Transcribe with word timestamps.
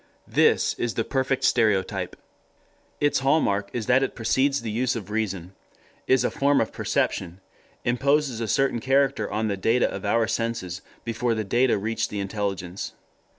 This 0.27 0.73
is 0.79 0.95
the 0.95 1.03
perfect 1.03 1.43
stereotype. 1.43 2.15
Its 2.99 3.19
hallmark 3.19 3.69
is 3.71 3.85
that 3.85 4.01
it 4.01 4.15
precedes 4.15 4.63
the 4.63 4.71
use 4.71 4.95
of 4.95 5.11
reason; 5.11 5.53
is 6.07 6.23
a 6.23 6.31
form 6.31 6.59
of 6.59 6.73
perception, 6.73 7.39
imposes 7.85 8.41
a 8.41 8.47
certain 8.47 8.79
character 8.79 9.29
on 9.31 9.47
the 9.47 9.55
data 9.57 9.87
of 9.87 10.03
our 10.03 10.27
senses 10.27 10.81
before 11.03 11.35
the 11.35 11.43
data 11.43 11.77
reach 11.77 12.07
the 12.09 12.19
intelligence. 12.19 12.93